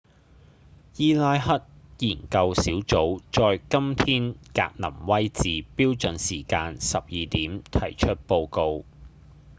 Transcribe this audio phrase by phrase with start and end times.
[0.97, 1.63] 伊拉克
[1.99, 5.43] 研究小組在今天格林威治
[5.75, 8.83] 標準時間12點提出報告